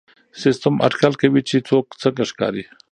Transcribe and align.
سیسټم 0.41 0.75
اټکل 0.87 1.13
کوي 1.21 1.41
چې 1.49 1.57
څوک 1.67 1.85
څنګه 2.01 2.23
ښکاري. 2.29 2.63